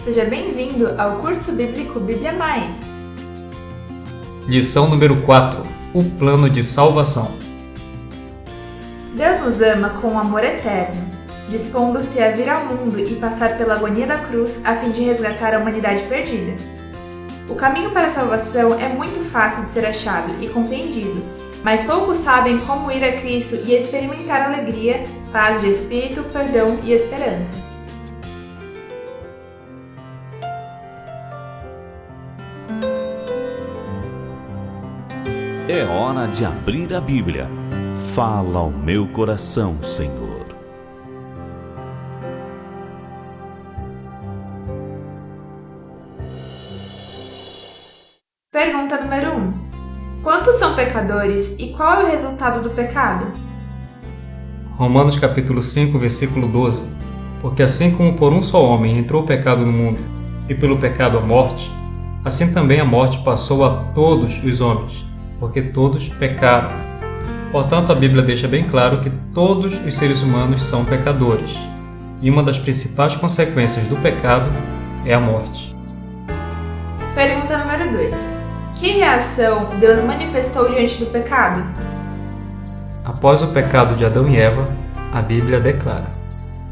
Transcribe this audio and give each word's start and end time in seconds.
Seja 0.00 0.24
bem-vindo 0.24 0.94
ao 0.98 1.16
curso 1.16 1.52
bíblico 1.52 2.00
Bíblia 2.00 2.32
Mais. 2.32 2.80
Lição 4.48 4.88
número 4.88 5.20
4: 5.26 5.62
O 5.92 6.02
plano 6.02 6.48
de 6.48 6.64
salvação. 6.64 7.30
Deus 9.14 9.40
nos 9.40 9.60
ama 9.60 9.90
com 9.90 10.12
um 10.12 10.18
amor 10.18 10.42
eterno, 10.42 10.96
dispondo-se 11.50 12.18
a 12.18 12.30
vir 12.30 12.48
ao 12.48 12.64
mundo 12.64 12.98
e 12.98 13.16
passar 13.16 13.58
pela 13.58 13.74
agonia 13.74 14.06
da 14.06 14.16
cruz 14.16 14.62
a 14.64 14.74
fim 14.76 14.90
de 14.90 15.02
resgatar 15.02 15.54
a 15.54 15.58
humanidade 15.58 16.02
perdida. 16.04 16.56
O 17.46 17.54
caminho 17.54 17.90
para 17.90 18.06
a 18.06 18.10
salvação 18.10 18.72
é 18.80 18.88
muito 18.88 19.20
fácil 19.20 19.66
de 19.66 19.70
ser 19.70 19.84
achado 19.84 20.32
e 20.42 20.48
compreendido, 20.48 21.22
mas 21.62 21.82
poucos 21.82 22.16
sabem 22.16 22.56
como 22.60 22.90
ir 22.90 23.04
a 23.04 23.20
Cristo 23.20 23.54
e 23.56 23.74
experimentar 23.74 24.46
alegria, 24.46 25.04
paz 25.30 25.60
de 25.60 25.68
espírito, 25.68 26.24
perdão 26.32 26.78
e 26.82 26.90
esperança. 26.90 27.69
É 35.72 35.84
hora 35.84 36.26
de 36.26 36.44
abrir 36.44 36.92
a 36.92 37.00
Bíblia. 37.00 37.46
Fala 38.12 38.58
ao 38.58 38.72
meu 38.72 39.06
coração, 39.06 39.80
Senhor. 39.84 40.44
Pergunta 48.50 49.00
número 49.00 49.30
1. 49.30 49.36
Um. 49.36 49.52
Quantos 50.24 50.56
são 50.56 50.74
pecadores 50.74 51.54
e 51.60 51.68
qual 51.68 52.00
é 52.00 52.02
o 52.02 52.06
resultado 52.08 52.64
do 52.64 52.70
pecado? 52.70 53.30
Romanos 54.76 55.20
capítulo 55.20 55.62
5, 55.62 55.96
versículo 56.00 56.48
12. 56.48 56.82
Porque 57.40 57.62
assim 57.62 57.92
como 57.92 58.16
por 58.16 58.32
um 58.32 58.42
só 58.42 58.60
homem 58.64 58.98
entrou 58.98 59.22
o 59.22 59.26
pecado 59.26 59.64
no 59.64 59.70
mundo, 59.70 60.00
e 60.48 60.54
pelo 60.54 60.78
pecado 60.78 61.16
a 61.16 61.20
morte, 61.20 61.70
assim 62.24 62.52
também 62.52 62.80
a 62.80 62.84
morte 62.84 63.22
passou 63.22 63.64
a 63.64 63.84
todos 63.94 64.42
os 64.42 64.60
homens 64.60 65.09
porque 65.40 65.62
todos 65.62 66.08
pecaram. 66.08 66.74
Portanto, 67.50 67.90
a 67.90 67.94
Bíblia 67.94 68.22
deixa 68.22 68.46
bem 68.46 68.62
claro 68.64 69.00
que 69.00 69.10
todos 69.34 69.84
os 69.84 69.94
seres 69.94 70.22
humanos 70.22 70.62
são 70.62 70.84
pecadores, 70.84 71.58
e 72.22 72.30
uma 72.30 72.42
das 72.42 72.58
principais 72.58 73.16
consequências 73.16 73.86
do 73.86 73.96
pecado 73.96 74.48
é 75.04 75.14
a 75.14 75.20
morte. 75.20 75.74
Pergunta 77.14 77.58
número 77.58 77.90
2. 77.92 78.30
Que 78.76 78.92
reação 78.92 79.70
Deus 79.80 80.00
manifestou 80.02 80.70
diante 80.70 81.02
do 81.02 81.10
pecado? 81.10 81.62
Após 83.04 83.42
o 83.42 83.48
pecado 83.48 83.96
de 83.96 84.04
Adão 84.04 84.28
e 84.28 84.36
Eva, 84.36 84.68
a 85.12 85.20
Bíblia 85.20 85.58
declara: 85.58 86.10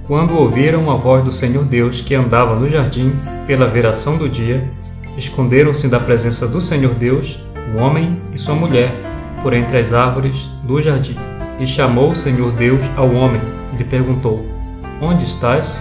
Quando 0.07 0.37
ouviram 0.37 0.91
a 0.91 0.97
voz 0.97 1.25
do 1.25 1.33
Senhor 1.33 1.65
Deus 1.65 2.01
que 2.01 2.15
andava 2.15 2.55
no 2.55 2.69
jardim 2.69 3.19
pela 3.47 3.67
veração 3.67 4.17
do 4.17 4.29
dia, 4.29 4.71
esconderam-se 5.17 5.89
da 5.89 5.99
presença 5.99 6.47
do 6.47 6.61
Senhor 6.61 6.95
Deus 6.95 7.41
o 7.75 7.79
homem 7.79 8.21
e 8.33 8.39
sua 8.39 8.55
mulher, 8.55 8.91
por 9.43 9.53
entre 9.53 9.79
as 9.79 9.93
árvores 9.93 10.47
do 10.65 10.81
jardim. 10.81 11.17
E 11.61 11.67
chamou 11.67 12.11
o 12.11 12.17
Senhor 12.17 12.53
Deus 12.53 12.85
ao 12.97 13.11
homem 13.13 13.41
e 13.73 13.77
lhe 13.77 13.85
perguntou: 13.85 14.47
Onde 15.01 15.25
estás? 15.25 15.81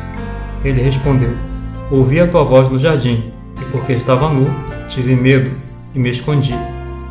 Ele 0.63 0.81
respondeu: 0.81 1.35
Ouvi 1.91 2.19
a 2.19 2.27
tua 2.27 2.43
voz 2.43 2.69
no 2.69 2.79
jardim, 2.79 3.31
e 3.61 3.65
porque 3.71 3.93
estava 3.93 4.29
nu, 4.29 4.47
tive 4.89 5.15
medo 5.15 5.55
e 5.93 5.99
me 5.99 6.09
escondi. 6.09 6.55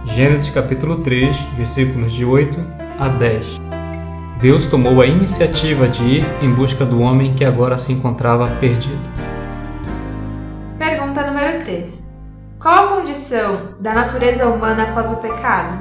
Gênesis 0.04 0.50
capítulo 0.50 0.96
3, 0.96 1.36
versículos 1.56 2.12
de 2.12 2.24
8 2.24 2.58
a 2.98 3.08
10. 3.08 3.60
Deus 4.40 4.66
tomou 4.66 5.00
a 5.00 5.06
iniciativa 5.06 5.88
de 5.88 6.02
ir 6.02 6.24
em 6.42 6.52
busca 6.52 6.84
do 6.84 7.00
homem 7.00 7.34
que 7.34 7.44
agora 7.44 7.78
se 7.78 7.92
encontrava 7.92 8.48
perdido. 8.60 9.00
Pergunta 10.78 11.26
número 11.26 11.58
3. 11.64 12.05
Qual 12.66 12.84
a 12.84 12.96
condição 12.96 13.76
da 13.78 13.94
natureza 13.94 14.48
humana 14.48 14.82
após 14.82 15.12
o 15.12 15.18
pecado? 15.18 15.78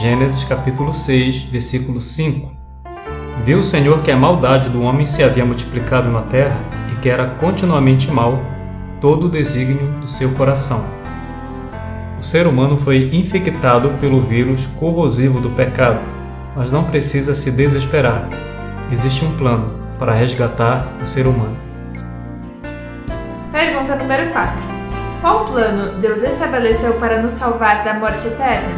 Gênesis 0.00 0.44
capítulo 0.44 0.94
6, 0.94 1.42
versículo 1.42 2.00
5. 2.00 2.56
Viu 3.44 3.58
o 3.58 3.64
Senhor 3.64 4.00
que 4.04 4.12
a 4.12 4.16
maldade 4.16 4.68
do 4.68 4.80
homem 4.80 5.08
se 5.08 5.24
havia 5.24 5.44
multiplicado 5.44 6.08
na 6.08 6.22
terra 6.22 6.56
e 6.92 7.00
que 7.00 7.08
era 7.08 7.30
continuamente 7.30 8.12
mal 8.12 8.40
todo 9.00 9.26
o 9.26 9.28
desígnio 9.28 9.90
do 10.00 10.06
seu 10.06 10.30
coração. 10.34 10.84
O 12.16 12.22
ser 12.22 12.46
humano 12.46 12.76
foi 12.76 13.10
infectado 13.12 13.88
pelo 14.00 14.20
vírus 14.20 14.68
corrosivo 14.78 15.40
do 15.40 15.50
pecado, 15.50 15.98
mas 16.54 16.70
não 16.70 16.84
precisa 16.84 17.34
se 17.34 17.50
desesperar. 17.50 18.28
Existe 18.92 19.24
um 19.24 19.36
plano 19.36 19.66
para 19.98 20.14
resgatar 20.14 20.86
o 21.02 21.06
ser 21.08 21.26
humano. 21.26 21.73
Pergunta 23.54 23.94
número 23.94 24.32
4. 24.32 24.52
Qual 25.20 25.44
plano 25.44 26.00
Deus 26.00 26.24
estabeleceu 26.24 26.94
para 26.94 27.22
nos 27.22 27.34
salvar 27.34 27.84
da 27.84 27.94
morte 27.94 28.26
eterna? 28.26 28.68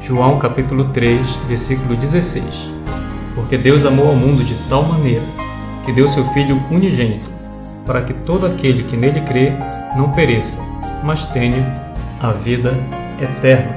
João 0.00 0.40
capítulo 0.40 0.88
3, 0.88 1.24
versículo 1.46 1.94
16. 1.94 2.44
Porque 3.36 3.56
Deus 3.56 3.84
amou 3.86 4.08
ao 4.08 4.16
mundo 4.16 4.42
de 4.42 4.56
tal 4.68 4.82
maneira 4.82 5.22
que 5.84 5.92
deu 5.92 6.08
seu 6.08 6.24
Filho 6.32 6.60
unigênito, 6.68 7.30
para 7.86 8.02
que 8.02 8.12
todo 8.12 8.44
aquele 8.44 8.82
que 8.82 8.96
nele 8.96 9.20
crê 9.20 9.52
não 9.96 10.10
pereça, 10.10 10.60
mas 11.04 11.24
tenha 11.26 11.94
a 12.20 12.32
vida 12.32 12.74
eterna. 13.20 13.76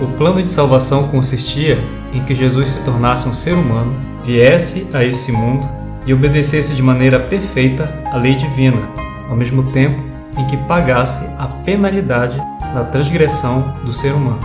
O 0.00 0.06
plano 0.16 0.40
de 0.40 0.48
salvação 0.48 1.08
consistia 1.08 1.82
em 2.14 2.22
que 2.22 2.32
Jesus 2.32 2.68
se 2.68 2.84
tornasse 2.84 3.28
um 3.28 3.34
ser 3.34 3.54
humano, 3.54 3.92
viesse 4.22 4.86
a 4.94 5.02
esse 5.02 5.32
mundo 5.32 5.79
e 6.06 6.14
obedecesse 6.14 6.74
de 6.74 6.82
maneira 6.82 7.18
perfeita 7.18 7.88
a 8.12 8.16
lei 8.16 8.34
divina, 8.34 8.88
ao 9.28 9.36
mesmo 9.36 9.62
tempo 9.62 10.00
em 10.38 10.46
que 10.46 10.56
pagasse 10.56 11.24
a 11.38 11.46
penalidade 11.46 12.36
da 12.74 12.84
transgressão 12.84 13.74
do 13.84 13.92
ser 13.92 14.12
humano. 14.12 14.40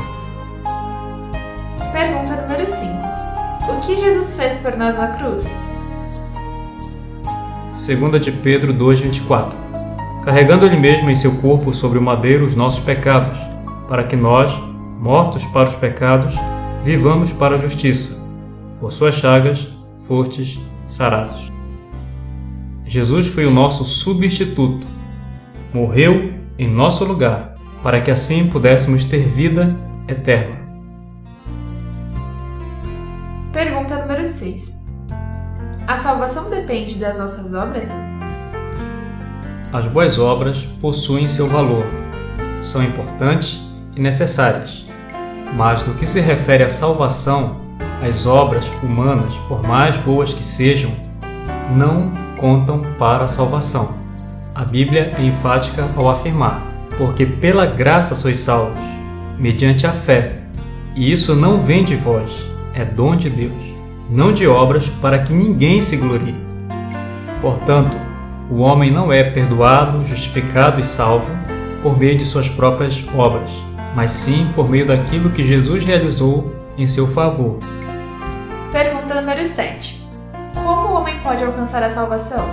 Pergunta 1.92 2.42
número 2.42 2.68
5. 2.68 2.94
O 3.70 3.80
que 3.82 3.96
Jesus 3.96 4.36
fez 4.36 4.54
por 4.58 4.76
nós 4.76 4.96
na 4.98 5.08
cruz? 5.10 5.54
Segunda 7.74 8.20
de 8.20 8.32
Pedro 8.32 8.74
2:24. 8.74 9.54
Carregando 10.24 10.66
ele 10.66 10.78
mesmo 10.78 11.10
em 11.10 11.16
seu 11.16 11.36
corpo 11.36 11.72
sobre 11.72 12.00
o 12.00 12.02
madeiro 12.02 12.46
os 12.46 12.56
nossos 12.56 12.84
pecados, 12.84 13.38
para 13.88 14.04
que 14.04 14.16
nós, 14.16 14.58
mortos 15.00 15.46
para 15.46 15.70
os 15.70 15.76
pecados, 15.76 16.36
vivamos 16.84 17.32
para 17.32 17.56
a 17.56 17.60
justiça. 17.60 18.20
Por 18.80 18.92
suas 18.92 19.16
chagas, 19.16 19.68
fortes 20.00 20.60
sarados. 20.88 21.52
Jesus 22.86 23.28
foi 23.28 23.46
o 23.46 23.52
nosso 23.52 23.84
substituto. 23.84 24.86
Morreu 25.74 26.34
em 26.58 26.70
nosso 26.70 27.04
lugar, 27.04 27.56
para 27.84 28.00
que 28.00 28.12
assim 28.12 28.48
pudéssemos 28.48 29.04
ter 29.04 29.28
vida 29.28 29.76
eterna. 30.08 30.56
Pergunta 33.52 33.98
número 33.98 34.26
6. 34.26 34.86
A 35.88 35.98
salvação 35.98 36.50
depende 36.50 36.96
das 36.96 37.18
nossas 37.18 37.54
obras? 37.54 37.92
As 39.72 39.88
boas 39.88 40.18
obras 40.18 40.66
possuem 40.80 41.28
seu 41.28 41.48
valor, 41.48 41.86
são 42.64 42.84
importantes 42.84 43.62
e 43.96 44.02
necessárias, 44.02 44.86
mas 45.54 45.86
no 45.86 45.94
que 45.96 46.06
se 46.06 46.20
refere 46.20 46.64
à 46.64 46.70
salvação, 46.70 47.65
as 48.08 48.28
obras 48.28 48.72
humanas, 48.84 49.34
por 49.48 49.68
mais 49.68 49.98
boas 49.98 50.34
que 50.34 50.44
sejam, 50.44 50.92
não 51.76 52.12
contam 52.38 52.82
para 53.00 53.26
a 53.26 53.28
salvação. 53.28 53.96
A 54.54 54.64
Bíblia 54.64 55.14
é 55.18 55.24
enfática 55.24 55.90
ao 55.96 56.10
afirmar: 56.10 56.62
Porque 56.98 57.26
pela 57.26 57.66
graça 57.66 58.14
sois 58.14 58.38
salvos, 58.38 58.80
mediante 59.40 59.88
a 59.88 59.92
fé. 59.92 60.38
E 60.96 61.12
isso 61.12 61.36
não 61.36 61.58
vem 61.58 61.84
de 61.84 61.96
vós, 61.96 62.46
é 62.74 62.86
dom 62.86 63.16
de 63.16 63.30
Deus, 63.30 63.74
não 64.10 64.32
de 64.32 64.48
obras 64.48 64.88
para 64.88 65.20
que 65.20 65.34
ninguém 65.34 65.82
se 65.82 65.98
glorie. 65.98 66.36
Portanto, 67.42 67.98
o 68.50 68.60
homem 68.60 68.92
não 68.92 69.12
é 69.12 69.24
perdoado, 69.24 70.06
justificado 70.06 70.80
e 70.80 70.84
salvo 70.84 71.30
por 71.82 71.98
meio 71.98 72.18
de 72.18 72.26
suas 72.26 72.50
próprias 72.50 73.04
obras, 73.14 73.52
mas 73.96 74.12
sim 74.12 74.48
por 74.56 74.70
meio 74.70 74.86
daquilo 74.86 75.32
que 75.32 75.44
Jesus 75.44 75.84
realizou 75.84 76.56
em 76.78 76.88
seu 76.88 77.08
favor. 77.08 77.60
Número 79.26 79.44
7. 79.44 80.00
Como 80.54 80.70
o 80.70 80.94
homem 80.94 81.18
pode 81.24 81.44
alcançar 81.44 81.82
a 81.82 81.90
salvação? 81.90 82.48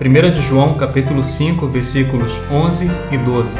1 0.00 0.32
de 0.32 0.40
João 0.40 0.72
capítulo 0.72 1.22
5, 1.22 1.66
versículos 1.66 2.40
11 2.50 2.90
e 3.10 3.18
12. 3.18 3.58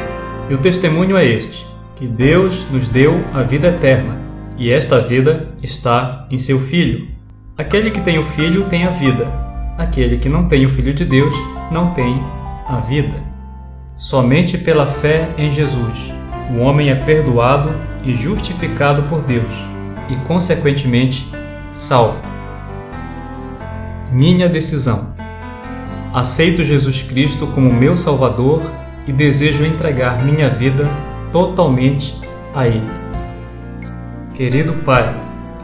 E 0.49 0.55
o 0.55 0.57
testemunho 0.57 1.15
é 1.15 1.23
este, 1.23 1.63
que 1.95 2.07
Deus 2.07 2.67
nos 2.71 2.87
deu 2.87 3.23
a 3.31 3.43
vida 3.43 3.67
eterna, 3.67 4.17
e 4.57 4.71
esta 4.71 4.99
vida 4.99 5.49
está 5.61 6.25
em 6.31 6.39
seu 6.39 6.59
Filho. 6.59 7.07
Aquele 7.55 7.91
que 7.91 8.01
tem 8.01 8.17
o 8.17 8.25
Filho 8.25 8.63
tem 8.63 8.85
a 8.85 8.89
vida, 8.89 9.27
aquele 9.77 10.17
que 10.17 10.27
não 10.27 10.47
tem 10.47 10.65
o 10.65 10.69
Filho 10.69 10.91
de 10.91 11.05
Deus 11.05 11.35
não 11.69 11.91
tem 11.91 12.19
a 12.67 12.77
vida. 12.77 13.21
Somente 13.95 14.57
pela 14.57 14.87
fé 14.87 15.29
em 15.37 15.51
Jesus, 15.51 16.11
o 16.49 16.61
homem 16.61 16.89
é 16.89 16.95
perdoado 16.95 17.69
e 18.03 18.15
justificado 18.15 19.03
por 19.03 19.21
Deus, 19.21 19.53
e 20.09 20.15
consequentemente 20.25 21.34
salvo. 21.75 22.17
minha 24.09 24.47
decisão. 24.47 25.13
Aceito 26.13 26.63
Jesus 26.63 27.01
Cristo 27.01 27.47
como 27.47 27.71
meu 27.71 27.97
Salvador 27.97 28.61
e 29.05 29.11
desejo 29.11 29.65
entregar 29.65 30.23
minha 30.23 30.49
vida 30.49 30.89
totalmente 31.33 32.17
a 32.55 32.65
Ele. 32.65 32.89
Querido 34.33 34.71
Pai, 34.85 35.13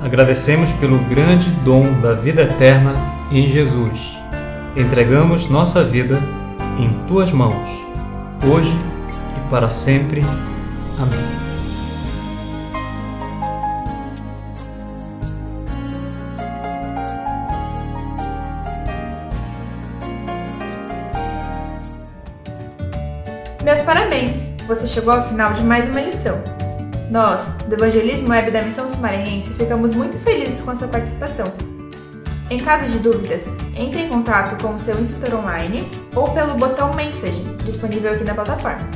agradecemos 0.04 0.74
pelo 0.74 1.00
grande 1.06 1.50
dom 1.64 2.02
da 2.02 2.12
vida 2.12 2.42
eterna 2.42 2.94
em 3.32 3.50
Jesus. 3.50 4.18
Entregamos 4.76 5.50
nossa 5.50 5.82
vida 5.82 6.22
em 6.78 6.90
Tuas 7.08 7.32
mãos, 7.32 7.70
hoje 8.46 8.76
e 9.38 9.50
para 9.50 9.70
sempre. 9.70 10.22
Amém. 11.00 11.51
Meus 23.64 23.82
parabéns! 23.84 24.44
Você 24.66 24.88
chegou 24.88 25.14
ao 25.14 25.28
final 25.28 25.54
de 25.54 25.62
mais 25.62 25.88
uma 25.88 26.02
lição. 26.02 26.44
Nós, 27.12 27.46
do 27.68 27.76
Evangelismo 27.76 28.30
Web 28.30 28.50
da 28.50 28.64
Missão 28.64 28.88
Sumarense, 28.88 29.54
ficamos 29.54 29.94
muito 29.94 30.18
felizes 30.18 30.62
com 30.62 30.72
a 30.72 30.76
sua 30.76 30.88
participação. 30.88 31.54
Em 32.50 32.58
caso 32.58 32.88
de 32.88 32.98
dúvidas, 32.98 33.52
entre 33.76 34.02
em 34.02 34.10
contato 34.10 34.60
com 34.64 34.74
o 34.74 34.80
seu 34.80 35.00
instrutor 35.00 35.40
online 35.40 35.88
ou 36.16 36.28
pelo 36.32 36.56
botão 36.56 36.92
Message, 36.96 37.44
disponível 37.64 38.14
aqui 38.14 38.24
na 38.24 38.34
plataforma. 38.34 38.90